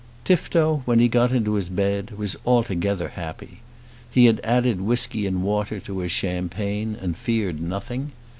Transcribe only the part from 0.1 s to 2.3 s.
Tifto, when he got into his bed,